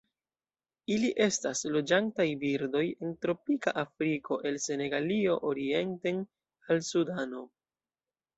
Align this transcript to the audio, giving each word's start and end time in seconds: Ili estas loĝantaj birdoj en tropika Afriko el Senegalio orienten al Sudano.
Ili 0.93 1.09
estas 1.25 1.59
loĝantaj 1.75 2.25
birdoj 2.43 2.81
en 2.85 3.11
tropika 3.25 3.75
Afriko 3.83 4.39
el 4.53 4.59
Senegalio 4.65 5.37
orienten 5.51 6.25
al 6.73 6.83
Sudano. 6.91 7.45